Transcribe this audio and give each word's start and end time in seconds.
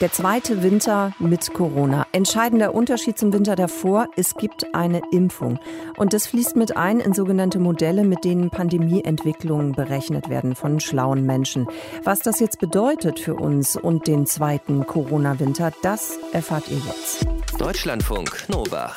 Der 0.00 0.12
zweite 0.12 0.62
Winter 0.62 1.12
mit 1.18 1.54
Corona. 1.54 2.06
Entscheidender 2.12 2.74
Unterschied 2.74 3.18
zum 3.18 3.32
Winter 3.32 3.56
davor, 3.56 4.08
es 4.16 4.34
gibt 4.34 4.74
eine 4.74 5.00
Impfung. 5.12 5.58
Und 5.96 6.12
das 6.12 6.26
fließt 6.26 6.56
mit 6.56 6.76
ein 6.76 7.00
in 7.00 7.14
sogenannte 7.14 7.58
Modelle, 7.58 8.04
mit 8.04 8.24
denen 8.24 8.50
Pandemieentwicklungen 8.50 9.72
berechnet 9.72 10.28
werden 10.28 10.54
von 10.54 10.80
schlauen 10.80 11.24
Menschen. 11.24 11.68
Was 12.02 12.20
das 12.20 12.40
jetzt 12.40 12.58
bedeutet 12.58 13.20
für 13.20 13.34
uns 13.34 13.76
und 13.76 14.06
den 14.06 14.26
zweiten 14.26 14.86
Corona-Winter, 14.86 15.72
das 15.82 16.18
erfahrt 16.32 16.68
ihr 16.68 16.78
jetzt. 16.78 17.26
Deutschlandfunk 17.58 18.48
Nova. 18.48 18.92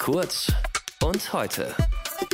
Kurz 0.00 0.52
und 1.04 1.32
heute 1.32 1.68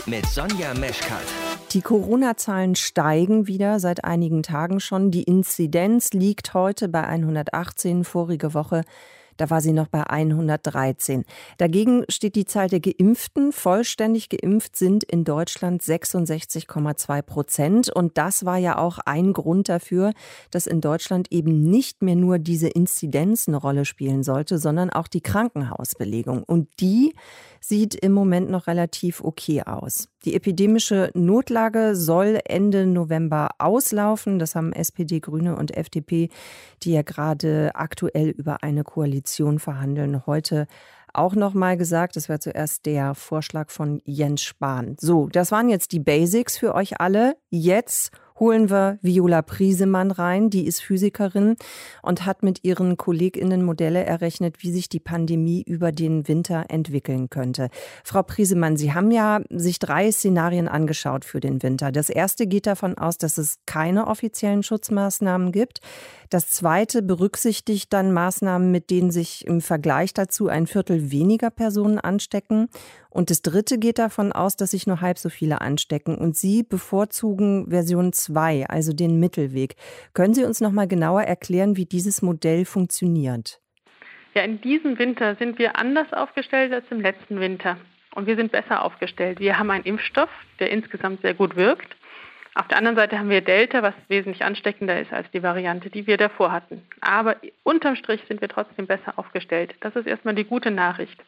mit 0.06 0.24
Sonja 0.26 0.72
Meschkat. 0.74 1.47
Die 1.72 1.82
Corona-Zahlen 1.82 2.76
steigen 2.76 3.46
wieder 3.46 3.78
seit 3.78 4.02
einigen 4.02 4.42
Tagen 4.42 4.80
schon. 4.80 5.10
Die 5.10 5.24
Inzidenz 5.24 6.14
liegt 6.14 6.54
heute 6.54 6.88
bei 6.88 7.04
118, 7.04 8.04
vorige 8.04 8.54
Woche 8.54 8.84
da 9.38 9.48
war 9.50 9.60
sie 9.62 9.72
noch 9.72 9.86
bei 9.86 10.04
113. 10.04 11.24
Dagegen 11.56 12.04
steht 12.08 12.34
die 12.34 12.44
Zahl 12.44 12.68
der 12.68 12.80
Geimpften. 12.80 13.52
Vollständig 13.52 14.28
geimpft 14.28 14.76
sind 14.76 15.04
in 15.04 15.24
Deutschland 15.24 15.80
66,2 15.80 17.22
Prozent. 17.22 17.88
Und 17.88 18.18
das 18.18 18.44
war 18.44 18.58
ja 18.58 18.78
auch 18.78 18.98
ein 18.98 19.32
Grund 19.32 19.68
dafür, 19.68 20.12
dass 20.50 20.66
in 20.66 20.80
Deutschland 20.80 21.28
eben 21.30 21.62
nicht 21.62 22.02
mehr 22.02 22.16
nur 22.16 22.38
diese 22.38 22.68
Inzidenz 22.68 23.48
eine 23.48 23.56
Rolle 23.56 23.84
spielen 23.84 24.24
sollte, 24.24 24.58
sondern 24.58 24.90
auch 24.90 25.06
die 25.06 25.20
Krankenhausbelegung. 25.20 26.42
Und 26.42 26.68
die 26.80 27.14
sieht 27.60 27.94
im 27.94 28.12
Moment 28.12 28.50
noch 28.50 28.66
relativ 28.66 29.22
okay 29.22 29.62
aus. 29.62 30.08
Die 30.24 30.34
epidemische 30.34 31.10
Notlage 31.14 31.94
soll 31.94 32.40
Ende 32.44 32.86
November 32.86 33.50
auslaufen. 33.58 34.38
Das 34.38 34.54
haben 34.54 34.72
SPD, 34.72 35.20
Grüne 35.20 35.56
und 35.56 35.76
FDP, 35.76 36.28
die 36.82 36.92
ja 36.92 37.02
gerade 37.02 37.70
aktuell 37.74 38.30
über 38.30 38.62
eine 38.62 38.82
Koalition 38.82 39.58
verhandeln, 39.58 40.26
heute 40.26 40.66
auch 41.14 41.34
noch 41.34 41.54
mal 41.54 41.76
gesagt. 41.76 42.16
Das 42.16 42.28
wäre 42.28 42.40
zuerst 42.40 42.86
der 42.86 43.14
Vorschlag 43.14 43.70
von 43.70 44.00
Jens 44.04 44.42
Spahn. 44.42 44.96
So, 45.00 45.28
das 45.28 45.52
waren 45.52 45.68
jetzt 45.68 45.92
die 45.92 46.00
Basics 46.00 46.58
für 46.58 46.74
euch 46.74 47.00
alle. 47.00 47.36
Jetzt 47.50 48.10
holen 48.38 48.70
wir 48.70 48.98
Viola 49.02 49.42
Priesemann 49.42 50.10
rein. 50.10 50.50
Die 50.50 50.66
ist 50.66 50.82
Physikerin 50.82 51.56
und 52.02 52.26
hat 52.26 52.42
mit 52.42 52.64
ihren 52.64 52.96
KollegInnen 52.96 53.62
Modelle 53.62 54.04
errechnet, 54.04 54.62
wie 54.62 54.72
sich 54.72 54.88
die 54.88 55.00
Pandemie 55.00 55.62
über 55.62 55.92
den 55.92 56.28
Winter 56.28 56.66
entwickeln 56.68 57.30
könnte. 57.30 57.68
Frau 58.04 58.22
Priesemann, 58.22 58.76
Sie 58.76 58.92
haben 58.92 59.10
ja 59.10 59.40
sich 59.50 59.78
drei 59.78 60.10
Szenarien 60.10 60.68
angeschaut 60.68 61.24
für 61.24 61.40
den 61.40 61.62
Winter. 61.62 61.92
Das 61.92 62.10
erste 62.10 62.46
geht 62.46 62.66
davon 62.66 62.96
aus, 62.96 63.18
dass 63.18 63.38
es 63.38 63.58
keine 63.66 64.06
offiziellen 64.06 64.62
Schutzmaßnahmen 64.62 65.52
gibt. 65.52 65.80
Das 66.30 66.50
zweite 66.50 67.02
berücksichtigt 67.02 67.92
dann 67.92 68.12
Maßnahmen, 68.12 68.70
mit 68.70 68.90
denen 68.90 69.10
sich 69.10 69.46
im 69.46 69.60
Vergleich 69.60 70.12
dazu 70.12 70.48
ein 70.48 70.66
Viertel 70.66 71.10
weniger 71.10 71.50
Personen 71.50 71.98
anstecken. 71.98 72.68
Und 73.08 73.30
das 73.30 73.40
dritte 73.40 73.78
geht 73.78 73.98
davon 73.98 74.32
aus, 74.32 74.56
dass 74.56 74.72
sich 74.72 74.86
nur 74.86 75.00
halb 75.00 75.18
so 75.18 75.30
viele 75.30 75.60
anstecken. 75.62 76.16
Und 76.16 76.36
Sie 76.36 76.62
bevorzugen 76.62 77.70
Version 77.70 78.12
2, 78.12 78.66
also 78.68 78.92
den 78.92 79.18
Mittelweg. 79.18 79.76
Können 80.12 80.34
Sie 80.34 80.44
uns 80.44 80.60
noch 80.60 80.72
mal 80.72 80.86
genauer 80.86 81.22
erklären, 81.22 81.76
wie 81.76 81.86
dieses 81.86 82.20
Modell 82.20 82.64
funktioniert? 82.66 83.60
Ja, 84.34 84.42
in 84.42 84.60
diesem 84.60 84.98
Winter 84.98 85.34
sind 85.36 85.58
wir 85.58 85.76
anders 85.76 86.12
aufgestellt 86.12 86.72
als 86.72 86.84
im 86.90 87.00
letzten 87.00 87.40
Winter. 87.40 87.78
Und 88.14 88.26
wir 88.26 88.36
sind 88.36 88.52
besser 88.52 88.84
aufgestellt. 88.84 89.40
Wir 89.40 89.58
haben 89.58 89.70
einen 89.70 89.84
Impfstoff, 89.84 90.30
der 90.58 90.70
insgesamt 90.70 91.22
sehr 91.22 91.34
gut 91.34 91.56
wirkt. 91.56 91.96
Auf 92.54 92.66
der 92.68 92.78
anderen 92.78 92.96
Seite 92.96 93.18
haben 93.18 93.30
wir 93.30 93.40
Delta, 93.40 93.82
was 93.82 93.94
wesentlich 94.08 94.44
ansteckender 94.44 95.00
ist 95.00 95.12
als 95.12 95.30
die 95.30 95.42
Variante, 95.42 95.90
die 95.90 96.06
wir 96.06 96.16
davor 96.16 96.50
hatten. 96.50 96.82
Aber 97.00 97.36
unterm 97.62 97.96
Strich 97.96 98.22
sind 98.26 98.40
wir 98.40 98.48
trotzdem 98.48 98.86
besser 98.86 99.12
aufgestellt. 99.16 99.74
Das 99.80 99.94
ist 99.96 100.06
erstmal 100.06 100.34
die 100.34 100.44
gute 100.44 100.70
Nachricht. 100.70 101.20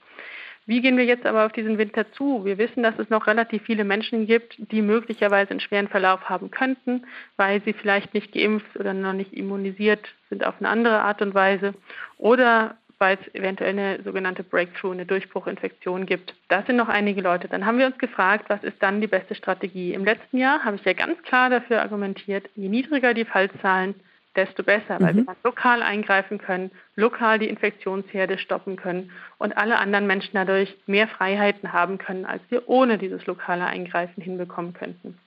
Wie 0.66 0.80
gehen 0.80 0.96
wir 0.96 1.04
jetzt 1.04 1.26
aber 1.26 1.46
auf 1.46 1.52
diesen 1.52 1.78
Winter 1.78 2.12
zu? 2.12 2.44
Wir 2.44 2.58
wissen, 2.58 2.82
dass 2.82 2.98
es 2.98 3.10
noch 3.10 3.26
relativ 3.26 3.62
viele 3.62 3.84
Menschen 3.84 4.26
gibt, 4.26 4.54
die 4.70 4.82
möglicherweise 4.82 5.50
einen 5.50 5.60
schweren 5.60 5.88
Verlauf 5.88 6.28
haben 6.28 6.50
könnten, 6.50 7.06
weil 7.36 7.62
sie 7.62 7.72
vielleicht 7.72 8.14
nicht 8.14 8.32
geimpft 8.32 8.76
oder 8.78 8.92
noch 8.92 9.14
nicht 9.14 9.32
immunisiert 9.32 10.06
sind 10.28 10.44
auf 10.44 10.54
eine 10.60 10.68
andere 10.68 11.00
Art 11.00 11.22
und 11.22 11.34
Weise 11.34 11.74
oder 12.18 12.76
weil 13.00 13.18
es 13.20 13.34
eventuell 13.34 13.70
eine 13.70 14.02
sogenannte 14.02 14.44
Breakthrough, 14.44 14.92
eine 14.92 15.06
Durchbruchinfektion 15.06 16.04
gibt. 16.04 16.34
Das 16.48 16.66
sind 16.66 16.76
noch 16.76 16.88
einige 16.88 17.22
Leute. 17.22 17.48
Dann 17.48 17.64
haben 17.64 17.78
wir 17.78 17.86
uns 17.86 17.98
gefragt, 17.98 18.44
was 18.48 18.62
ist 18.62 18.80
dann 18.82 19.00
die 19.00 19.06
beste 19.06 19.34
Strategie? 19.34 19.94
Im 19.94 20.04
letzten 20.04 20.36
Jahr 20.36 20.62
habe 20.64 20.76
ich 20.76 20.84
ja 20.84 20.92
ganz 20.92 21.20
klar 21.22 21.48
dafür 21.48 21.80
argumentiert, 21.80 22.48
je 22.54 22.68
niedriger 22.68 23.14
die 23.14 23.24
Fallzahlen, 23.24 23.94
desto 24.36 24.62
besser, 24.62 25.00
weil 25.00 25.14
mhm. 25.14 25.16
wir 25.16 25.24
dann 25.24 25.36
lokal 25.42 25.82
eingreifen 25.82 26.38
können, 26.38 26.70
lokal 26.94 27.38
die 27.38 27.48
Infektionsherde 27.48 28.38
stoppen 28.38 28.76
können 28.76 29.10
und 29.38 29.56
alle 29.56 29.78
anderen 29.78 30.06
Menschen 30.06 30.34
dadurch 30.34 30.76
mehr 30.86 31.08
Freiheiten 31.08 31.72
haben 31.72 31.98
können, 31.98 32.26
als 32.26 32.42
wir 32.50 32.68
ohne 32.68 32.98
dieses 32.98 33.24
lokale 33.26 33.64
Eingreifen 33.64 34.22
hinbekommen 34.22 34.74
könnten. 34.74 35.18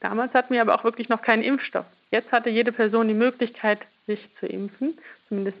Damals 0.00 0.32
hatten 0.32 0.54
wir 0.54 0.62
aber 0.62 0.74
auch 0.74 0.84
wirklich 0.84 1.08
noch 1.08 1.22
keinen 1.22 1.42
Impfstoff. 1.42 1.86
Jetzt 2.10 2.32
hatte 2.32 2.48
jede 2.48 2.72
Person 2.72 3.06
die 3.06 3.14
Möglichkeit, 3.14 3.80
sich 4.06 4.26
zu 4.40 4.46
impfen, 4.46 4.98
zumindest 5.28 5.58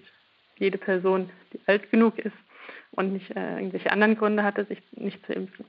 jede 0.60 0.78
Person, 0.78 1.30
die 1.52 1.60
alt 1.66 1.90
genug 1.90 2.18
ist 2.18 2.36
und 2.92 3.12
nicht 3.12 3.30
äh, 3.36 3.56
irgendwelche 3.56 3.92
anderen 3.92 4.16
Gründe 4.16 4.42
hatte, 4.42 4.64
sich 4.64 4.82
nicht 4.92 5.24
zu 5.26 5.32
impfen. 5.32 5.64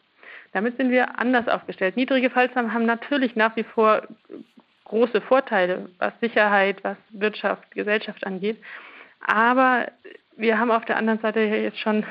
Damit 0.52 0.78
sind 0.78 0.92
wir 0.92 1.20
anders 1.20 1.48
aufgestellt. 1.48 1.96
Niedrige 1.96 2.30
Fallzahlen 2.30 2.74
haben 2.74 2.86
natürlich 2.86 3.36
nach 3.36 3.56
wie 3.56 3.64
vor 3.64 4.08
große 4.86 5.22
Vorteile, 5.22 5.90
was 6.00 6.14
Sicherheit, 6.20 6.84
was 6.84 6.98
Wirtschaft, 7.12 7.70
Gesellschaft 7.72 8.26
angeht. 8.26 8.58
Aber 9.22 9.92
wir 10.36 10.58
haben 10.58 10.72
auf 10.72 10.86
der 10.86 10.98
anderen 10.98 11.20
Seite 11.20 11.42
jetzt 11.42 11.80
schon 11.80 12.06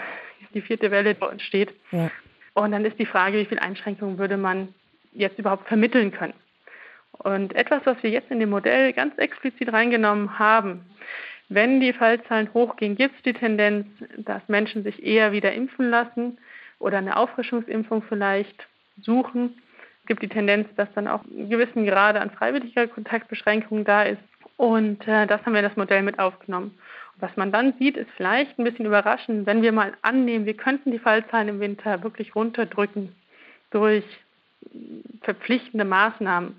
die 0.55 0.61
vierte 0.61 0.91
Welle, 0.91 1.15
die 1.15 1.25
entsteht. 1.25 1.75
Ja. 1.91 2.11
Und 2.55 2.73
dann 2.73 2.85
ist 2.85 2.99
die 2.99 3.07
Frage, 3.07 3.39
wie 3.39 3.45
viele 3.45 3.63
Einschränkungen 3.63 4.19
würde 4.19 4.37
man 4.37 4.75
jetzt 5.13 5.39
überhaupt 5.39 5.67
vermitteln 5.67 6.13
können. 6.13 6.35
Und 7.13 7.55
etwas, 7.55 7.85
was 7.85 8.01
wir 8.03 8.11
jetzt 8.11 8.31
in 8.31 8.39
dem 8.39 8.51
Modell 8.51 8.93
ganz 8.93 9.17
explizit 9.19 9.73
reingenommen 9.73 10.39
haben, 10.39 10.87
wenn 11.49 11.81
die 11.81 11.93
Fallzahlen 11.93 12.53
hochgehen, 12.53 12.97
gibt 12.97 13.17
es 13.17 13.23
die 13.23 13.33
Tendenz, 13.33 13.87
dass 14.19 14.43
Menschen 14.49 14.83
sich 14.83 15.03
eher 15.03 15.33
wieder 15.33 15.53
impfen 15.53 15.89
lassen 15.89 16.39
oder 16.79 16.99
eine 16.99 17.17
Auffrischungsimpfung 17.17 18.03
vielleicht 18.03 18.67
suchen. 19.01 19.61
Es 20.03 20.09
gibt 20.09 20.23
die 20.23 20.29
Tendenz, 20.29 20.69
dass 20.77 20.93
dann 20.95 21.09
auch 21.09 21.25
in 21.25 21.49
gewissen 21.49 21.87
Grade 21.87 22.21
an 22.21 22.31
freiwilliger 22.31 22.87
Kontaktbeschränkung 22.87 23.85
da 23.85 24.03
ist. 24.03 24.23
Und 24.57 25.07
äh, 25.09 25.27
das 25.27 25.45
haben 25.45 25.53
wir 25.53 25.61
in 25.61 25.69
das 25.69 25.77
Modell 25.77 26.03
mit 26.03 26.19
aufgenommen. 26.19 26.79
Und 27.15 27.23
was 27.23 27.37
man 27.37 27.51
dann 27.51 27.73
sieht, 27.79 27.97
ist 27.97 28.11
vielleicht 28.17 28.59
ein 28.59 28.65
bisschen 28.65 28.87
überraschend, 28.87 29.47
wenn 29.47 29.63
wir 29.63 29.73
mal 29.73 29.93
annehmen, 30.03 30.45
wir 30.45 30.57
könnten 30.57 30.91
die 30.91 30.99
Fallzahlen 30.99 31.49
im 31.49 31.61
Winter 31.61 32.03
wirklich 32.03 32.35
runterdrücken 32.35 33.15
durch 33.71 34.05
verpflichtende 35.23 35.85
Maßnahmen 35.85 36.57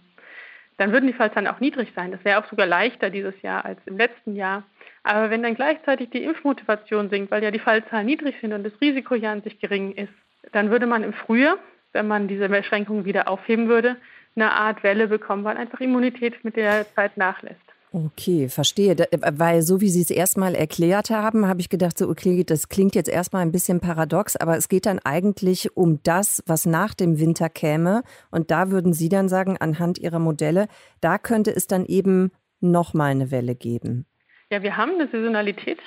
dann 0.80 0.94
würden 0.94 1.08
die 1.08 1.14
Fallzahlen 1.14 1.48
auch 1.48 1.60
niedrig 1.60 1.92
sein. 1.94 2.12
Das 2.12 2.24
wäre 2.24 2.40
auch 2.40 2.50
sogar 2.50 2.66
leichter 2.66 3.10
dieses 3.10 3.40
Jahr 3.42 3.66
als 3.66 3.80
im 3.86 3.98
letzten 3.98 4.38
Jahr. 4.38 4.64
Aber 5.04 5.30
wenn 5.30 5.44
dann 5.44 5.56
gleichzeitig 5.56 6.10
die 6.10 6.24
Impfmotivation 6.24 7.10
sinkt, 7.10 7.32
weil 7.32 7.44
ja 7.44 7.52
die 7.52 7.60
Fallzahlen 7.60 8.06
niedrig 8.06 8.36
sind 8.42 8.54
und 8.54 8.64
das 8.64 8.74
Risiko 8.82 9.16
ja 9.16 9.32
an 9.32 9.42
sich 9.42 9.60
gering 9.60 9.94
ist, 9.94 10.14
dann 10.52 10.70
würde 10.70 10.88
man 10.88 11.04
im 11.04 11.14
Frühjahr, 11.14 11.58
wenn 11.94 12.08
man 12.08 12.28
diese 12.28 12.50
Beschränkungen 12.50 13.06
wieder 13.06 13.28
aufheben 13.28 13.68
würde, 13.68 13.98
eine 14.36 14.52
Art 14.52 14.84
Welle 14.84 15.08
bekommen, 15.08 15.44
weil 15.44 15.58
einfach 15.58 15.80
Immunität 15.80 16.44
mit 16.44 16.56
der 16.56 16.86
Zeit 16.96 17.18
nachlässt. 17.18 17.60
Okay, 17.92 18.50
verstehe. 18.50 18.96
Weil 19.20 19.64
so 19.64 19.82
wie 19.82 19.90
Sie 19.90 20.02
es 20.02 20.12
erstmal 20.12 20.54
erklärt 20.54 21.10
haben, 21.10 21.48
habe 21.48 21.60
ich 21.60 21.70
gedacht, 21.70 21.98
so 21.98 22.08
okay, 22.08 22.44
das 22.44 22.70
klingt 22.70 22.94
jetzt 22.94 23.10
erstmal 23.10 23.42
ein 23.42 23.52
bisschen 23.52 23.80
paradox, 23.80 24.36
aber 24.36 24.58
es 24.58 24.70
geht 24.70 24.86
dann 24.86 25.00
eigentlich 25.00 25.76
um 25.76 26.00
das, 26.04 26.44
was 26.46 26.68
nach 26.68 26.94
dem 26.94 27.20
Winter 27.20 27.50
käme. 27.50 28.04
Und 28.30 28.52
da 28.52 28.70
würden 28.70 28.94
Sie 28.94 29.10
dann 29.10 29.28
sagen, 29.28 29.58
anhand 29.58 29.98
Ihrer 29.98 30.20
Modelle, 30.20 30.68
da 31.02 31.18
könnte 31.18 31.50
es 31.50 31.66
dann 31.66 31.84
eben 31.86 32.32
nochmal 32.60 33.10
eine 33.10 33.32
Welle 33.32 33.56
geben. 33.56 34.06
Ja, 34.52 34.64
wir 34.64 34.78
haben 34.78 34.94
eine 34.94 35.08
Saisonalität. 35.08 35.80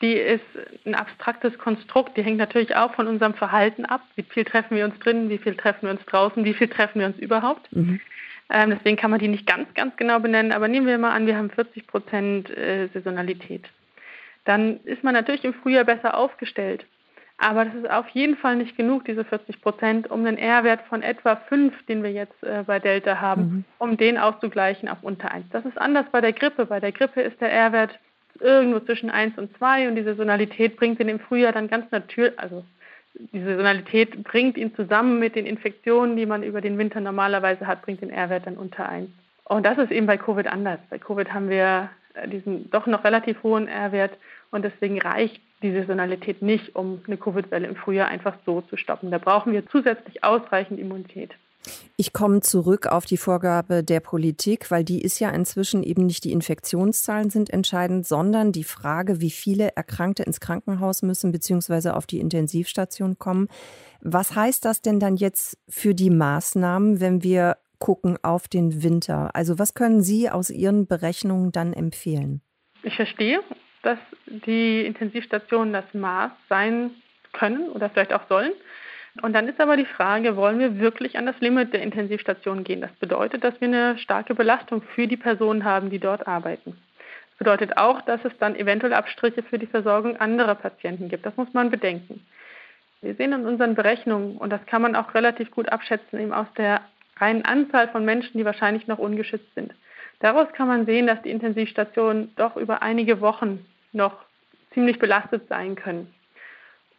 Die 0.00 0.12
ist 0.12 0.44
ein 0.84 0.94
abstraktes 0.94 1.58
Konstrukt. 1.58 2.16
Die 2.16 2.22
hängt 2.22 2.38
natürlich 2.38 2.74
auch 2.76 2.94
von 2.94 3.08
unserem 3.08 3.34
Verhalten 3.34 3.84
ab. 3.84 4.02
Wie 4.16 4.22
viel 4.22 4.44
treffen 4.44 4.76
wir 4.76 4.84
uns 4.84 4.98
drinnen, 5.00 5.28
wie 5.28 5.38
viel 5.38 5.56
treffen 5.56 5.86
wir 5.86 5.90
uns 5.90 6.04
draußen, 6.06 6.44
wie 6.44 6.54
viel 6.54 6.68
treffen 6.68 7.00
wir 7.00 7.06
uns 7.06 7.18
überhaupt. 7.18 7.72
Mhm. 7.72 8.00
Ähm, 8.50 8.70
deswegen 8.70 8.96
kann 8.96 9.10
man 9.10 9.20
die 9.20 9.28
nicht 9.28 9.46
ganz, 9.46 9.72
ganz 9.74 9.96
genau 9.96 10.20
benennen, 10.20 10.52
aber 10.52 10.68
nehmen 10.68 10.86
wir 10.86 10.98
mal 10.98 11.12
an, 11.12 11.26
wir 11.26 11.36
haben 11.36 11.50
40 11.50 11.86
Prozent 11.86 12.50
äh, 12.56 12.88
Saisonalität. 12.94 13.68
Dann 14.44 14.80
ist 14.84 15.04
man 15.04 15.14
natürlich 15.14 15.44
im 15.44 15.54
Frühjahr 15.54 15.84
besser 15.84 16.16
aufgestellt. 16.16 16.86
Aber 17.36 17.64
das 17.64 17.74
ist 17.74 17.90
auf 17.90 18.08
jeden 18.08 18.36
Fall 18.36 18.56
nicht 18.56 18.76
genug, 18.76 19.04
diese 19.04 19.24
40 19.24 19.60
Prozent, 19.60 20.10
um 20.10 20.24
den 20.24 20.38
R-Wert 20.38 20.80
von 20.88 21.02
etwa 21.02 21.36
5, 21.36 21.86
den 21.86 22.02
wir 22.02 22.10
jetzt 22.10 22.42
äh, 22.42 22.64
bei 22.66 22.80
Delta 22.80 23.20
haben, 23.20 23.42
mhm. 23.42 23.64
um 23.78 23.96
den 23.96 24.18
auszugleichen 24.18 24.88
auf 24.88 24.98
unter 25.02 25.30
1. 25.30 25.46
Das 25.50 25.64
ist 25.64 25.78
anders 25.78 26.06
bei 26.10 26.20
der 26.20 26.32
Grippe. 26.32 26.66
Bei 26.66 26.80
der 26.80 26.90
Grippe 26.92 27.20
ist 27.20 27.40
der 27.40 27.52
R-Wert 27.52 27.98
irgendwo 28.40 28.80
zwischen 28.80 29.10
1 29.10 29.38
und 29.38 29.56
2 29.58 29.88
und 29.88 29.96
die 29.96 30.02
Saisonalität 30.02 30.76
bringt 30.76 31.00
ihn 31.00 31.08
im 31.08 31.20
Frühjahr 31.20 31.52
dann 31.52 31.68
ganz 31.68 31.90
natürlich, 31.90 32.38
also 32.38 32.64
die 33.14 33.42
Saisonalität 33.42 34.22
bringt 34.24 34.56
ihn 34.56 34.74
zusammen 34.74 35.18
mit 35.18 35.34
den 35.34 35.46
Infektionen, 35.46 36.16
die 36.16 36.26
man 36.26 36.42
über 36.42 36.60
den 36.60 36.78
Winter 36.78 37.00
normalerweise 37.00 37.66
hat, 37.66 37.82
bringt 37.82 38.02
den 38.02 38.10
R-Wert 38.10 38.46
dann 38.46 38.56
unter 38.56 38.88
1. 38.88 39.08
Und 39.44 39.64
das 39.64 39.78
ist 39.78 39.90
eben 39.90 40.06
bei 40.06 40.18
Covid 40.18 40.46
anders. 40.46 40.78
Bei 40.90 40.98
Covid 40.98 41.32
haben 41.32 41.48
wir 41.48 41.90
diesen 42.26 42.70
doch 42.70 42.86
noch 42.86 43.04
relativ 43.04 43.42
hohen 43.42 43.68
R-Wert 43.68 44.16
und 44.50 44.64
deswegen 44.64 45.00
reicht 45.00 45.40
die 45.62 45.72
Saisonalität 45.72 46.42
nicht, 46.42 46.76
um 46.76 47.02
eine 47.06 47.16
Covid-Welle 47.16 47.66
im 47.66 47.76
Frühjahr 47.76 48.08
einfach 48.08 48.36
so 48.46 48.60
zu 48.62 48.76
stoppen. 48.76 49.10
Da 49.10 49.18
brauchen 49.18 49.52
wir 49.52 49.66
zusätzlich 49.66 50.22
ausreichend 50.22 50.78
Immunität. 50.78 51.34
Ich 51.96 52.12
komme 52.12 52.40
zurück 52.40 52.86
auf 52.86 53.04
die 53.04 53.16
Vorgabe 53.16 53.82
der 53.82 54.00
Politik, 54.00 54.70
weil 54.70 54.84
die 54.84 55.02
ist 55.02 55.18
ja 55.18 55.30
inzwischen 55.30 55.82
eben 55.82 56.06
nicht 56.06 56.24
die 56.24 56.32
Infektionszahlen 56.32 57.30
sind 57.30 57.50
entscheidend, 57.50 58.06
sondern 58.06 58.52
die 58.52 58.64
Frage, 58.64 59.20
wie 59.20 59.30
viele 59.30 59.74
Erkrankte 59.76 60.22
ins 60.22 60.40
Krankenhaus 60.40 61.02
müssen 61.02 61.32
bzw. 61.32 61.90
auf 61.90 62.06
die 62.06 62.20
Intensivstation 62.20 63.18
kommen. 63.18 63.48
Was 64.00 64.34
heißt 64.34 64.64
das 64.64 64.80
denn 64.80 65.00
dann 65.00 65.16
jetzt 65.16 65.58
für 65.68 65.94
die 65.94 66.10
Maßnahmen, 66.10 67.00
wenn 67.00 67.22
wir 67.22 67.56
gucken 67.78 68.18
auf 68.22 68.48
den 68.48 68.82
Winter? 68.82 69.34
Also 69.34 69.58
was 69.58 69.74
können 69.74 70.02
Sie 70.02 70.30
aus 70.30 70.50
Ihren 70.50 70.86
Berechnungen 70.86 71.52
dann 71.52 71.72
empfehlen? 71.72 72.42
Ich 72.82 72.94
verstehe, 72.94 73.40
dass 73.82 73.98
die 74.26 74.84
Intensivstationen 74.86 75.72
das 75.72 75.84
Maß 75.92 76.30
sein 76.48 76.90
können 77.32 77.70
oder 77.70 77.90
vielleicht 77.90 78.12
auch 78.12 78.28
sollen. 78.28 78.52
Und 79.22 79.32
dann 79.32 79.48
ist 79.48 79.60
aber 79.60 79.76
die 79.76 79.84
Frage, 79.84 80.36
wollen 80.36 80.58
wir 80.58 80.78
wirklich 80.78 81.18
an 81.18 81.26
das 81.26 81.38
Limit 81.40 81.72
der 81.72 81.82
Intensivstation 81.82 82.64
gehen? 82.64 82.80
Das 82.80 82.92
bedeutet, 82.92 83.42
dass 83.42 83.60
wir 83.60 83.68
eine 83.68 83.98
starke 83.98 84.34
Belastung 84.34 84.82
für 84.94 85.06
die 85.06 85.16
Personen 85.16 85.64
haben, 85.64 85.90
die 85.90 85.98
dort 85.98 86.28
arbeiten. 86.28 86.78
Das 87.30 87.38
bedeutet 87.38 87.76
auch, 87.76 88.00
dass 88.02 88.24
es 88.24 88.36
dann 88.38 88.54
eventuell 88.54 88.92
Abstriche 88.92 89.42
für 89.42 89.58
die 89.58 89.66
Versorgung 89.66 90.16
anderer 90.18 90.54
Patienten 90.54 91.08
gibt. 91.08 91.26
Das 91.26 91.36
muss 91.36 91.52
man 91.52 91.70
bedenken. 91.70 92.24
Wir 93.00 93.14
sehen 93.14 93.32
in 93.32 93.46
unseren 93.46 93.74
Berechnungen, 93.74 94.36
und 94.36 94.50
das 94.50 94.64
kann 94.66 94.82
man 94.82 94.96
auch 94.96 95.14
relativ 95.14 95.50
gut 95.50 95.68
abschätzen, 95.68 96.20
eben 96.20 96.32
aus 96.32 96.48
der 96.56 96.80
reinen 97.16 97.44
Anzahl 97.44 97.88
von 97.88 98.04
Menschen, 98.04 98.38
die 98.38 98.44
wahrscheinlich 98.44 98.86
noch 98.86 98.98
ungeschützt 98.98 99.54
sind. 99.54 99.72
Daraus 100.20 100.52
kann 100.52 100.68
man 100.68 100.84
sehen, 100.84 101.06
dass 101.06 101.22
die 101.22 101.30
Intensivstationen 101.30 102.32
doch 102.36 102.56
über 102.56 102.82
einige 102.82 103.20
Wochen 103.20 103.64
noch 103.92 104.16
ziemlich 104.74 104.98
belastet 104.98 105.48
sein 105.48 105.76
können 105.76 106.12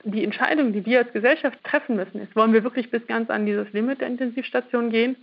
die 0.04 0.24
Entscheidung, 0.24 0.74
die 0.74 0.86
wir 0.86 1.00
als 1.00 1.13
Gesellschaft 1.13 1.57
treffen 1.63 1.96
müssen, 1.96 2.22
ist, 2.22 2.36
wollen 2.36 2.54
wir 2.54 2.63
wirklich 2.63 2.90
bis 2.90 3.06
ganz 3.07 3.30
an 3.30 3.46
dieses 3.46 3.72
Limit 3.74 4.01
der 4.01 4.07
Intensivstation 4.07 4.90
gehen? 4.90 5.16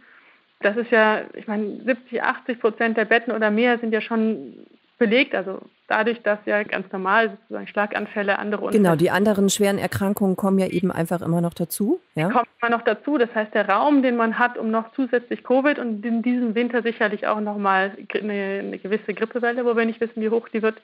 Das 0.60 0.76
ist 0.76 0.90
ja, 0.90 1.22
ich 1.34 1.46
meine, 1.46 1.82
70, 1.84 2.22
80 2.22 2.60
Prozent 2.60 2.96
der 2.96 3.04
Betten 3.04 3.32
oder 3.32 3.50
mehr 3.50 3.78
sind 3.78 3.92
ja 3.92 4.00
schon 4.00 4.66
belegt. 4.98 5.34
Also 5.34 5.60
dadurch, 5.88 6.22
dass 6.22 6.38
ja 6.46 6.62
ganz 6.62 6.90
normal 6.92 7.30
sozusagen 7.30 7.66
Schlaganfälle, 7.66 8.38
andere 8.38 8.62
Unfälle. 8.64 8.82
Genau, 8.82 8.96
die 8.96 9.10
anderen 9.10 9.50
schweren 9.50 9.78
Erkrankungen 9.78 10.36
kommen 10.36 10.58
ja 10.58 10.66
eben 10.66 10.90
einfach 10.90 11.22
immer 11.22 11.40
noch 11.40 11.54
dazu. 11.54 12.00
Ja? 12.14 12.28
Die 12.28 12.32
kommen 12.32 12.48
immer 12.62 12.70
noch 12.70 12.82
dazu. 12.82 13.18
Das 13.18 13.34
heißt, 13.34 13.54
der 13.54 13.68
Raum, 13.68 14.02
den 14.02 14.16
man 14.16 14.38
hat, 14.38 14.58
um 14.58 14.70
noch 14.70 14.92
zusätzlich 14.92 15.44
Covid 15.44 15.78
und 15.78 16.04
in 16.04 16.22
diesem 16.22 16.54
Winter 16.54 16.82
sicherlich 16.82 17.26
auch 17.26 17.40
nochmal 17.40 17.92
eine, 18.14 18.60
eine 18.60 18.78
gewisse 18.78 19.14
Grippewelle, 19.14 19.64
wo 19.64 19.76
wir 19.76 19.84
nicht 19.84 20.00
wissen, 20.00 20.22
wie 20.22 20.30
hoch 20.30 20.48
die 20.48 20.62
wird, 20.62 20.80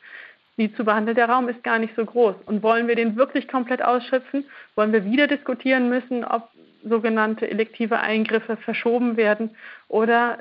wie 0.57 0.73
zu 0.75 0.85
behandeln. 0.85 1.17
Der 1.17 1.29
Raum 1.29 1.49
ist 1.49 1.63
gar 1.63 1.79
nicht 1.79 1.95
so 1.97 2.05
groß. 2.05 2.37
Und 2.47 2.63
wollen 2.63 2.89
wir 2.89 2.97
den 2.97 3.17
wirklich 3.17 3.49
komplett 3.49 3.83
ausschöpfen? 3.83 4.45
Wollen 4.75 4.93
wir 4.93 5.05
wieder 5.05 5.27
diskutieren 5.27 5.89
müssen, 5.89 6.25
ob 6.25 6.49
sogenannte 6.85 7.49
elektive 7.49 8.01
Eingriffe 8.01 8.57
verschoben 8.57 9.17
werden? 9.17 9.57
Oder 9.89 10.39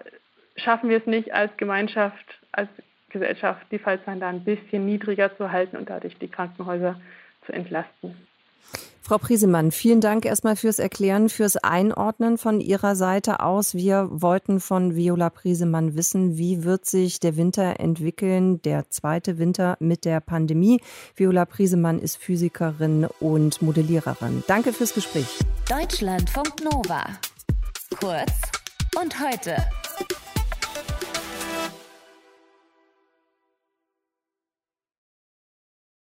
schaffen 0.56 0.90
wir 0.90 0.98
es 0.98 1.06
nicht 1.06 1.34
als 1.34 1.56
Gemeinschaft, 1.58 2.26
als 2.52 2.70
Gesellschaft, 3.10 3.66
die 3.72 3.80
Fallzahlen 3.80 4.20
da 4.20 4.30
ein 4.30 4.44
bisschen 4.44 4.86
niedriger 4.86 5.36
zu 5.38 5.52
halten 5.52 5.78
und 5.78 5.90
dadurch 5.90 6.18
die 6.18 6.30
Krankenhäuser 6.30 7.00
zu 7.46 7.54
entlasten? 7.54 8.16
Frau 9.04 9.18
Priesemann, 9.18 9.72
vielen 9.72 10.00
Dank 10.00 10.26
erstmal 10.26 10.56
fürs 10.56 10.78
Erklären, 10.78 11.28
fürs 11.28 11.58
Einordnen 11.58 12.38
von 12.38 12.62
Ihrer 12.62 12.96
Seite 12.96 13.40
aus. 13.40 13.74
Wir 13.74 14.08
wollten 14.12 14.60
von 14.60 14.96
Viola 14.96 15.30
Priesemann 15.30 15.96
wissen, 15.96 16.38
wie 16.38 16.64
wird 16.64 16.86
sich 16.86 17.20
der 17.20 17.36
Winter 17.36 17.80
entwickeln, 17.80 18.62
der 18.62 18.90
zweite 18.90 19.40
Winter 19.40 19.76
mit 19.80 20.06
der 20.06 20.22
Pandemie. 20.22 20.82
Viola 21.16 21.46
Priesemann 21.46 22.00
ist 22.00 22.18
Physikerin 22.18 23.08
und 23.20 23.62
Modelliererin. 23.62 24.44
Danke 24.48 24.72
fürs 24.72 24.94
Gespräch. 24.94 25.40
Deutschlandfunk 25.68 26.64
Nova. 26.64 27.04
Kurz 28.00 28.32
und 28.96 29.20
heute. 29.20 29.56